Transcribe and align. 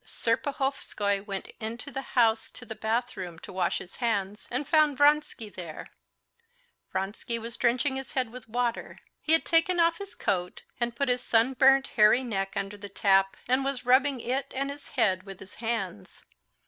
Serpuhovskoy 0.03 1.23
went 1.27 1.51
into 1.59 1.91
the 1.91 2.01
house 2.17 2.49
to 2.49 2.65
the 2.65 2.73
bathroom 2.73 3.37
to 3.37 3.53
wash 3.53 3.77
his 3.77 3.97
hands 3.97 4.47
and 4.49 4.67
found 4.67 4.97
Vronsky 4.97 5.47
there; 5.47 5.85
Vronsky 6.91 7.37
was 7.37 7.55
drenching 7.55 7.97
his 7.97 8.13
head 8.13 8.31
with 8.31 8.49
water. 8.49 8.97
He 9.21 9.33
had 9.33 9.45
taken 9.45 9.79
off 9.79 9.99
his 9.99 10.15
coat 10.15 10.63
and 10.79 10.95
put 10.95 11.07
his 11.07 11.21
sunburnt, 11.21 11.85
hairy 11.85 12.23
neck 12.23 12.53
under 12.55 12.77
the 12.77 12.89
tap, 12.89 13.37
and 13.47 13.63
was 13.63 13.85
rubbing 13.85 14.19
it 14.19 14.51
and 14.55 14.71
his 14.71 14.87
head 14.97 15.21
with 15.21 15.39
his 15.39 15.53
hands. 15.61 16.25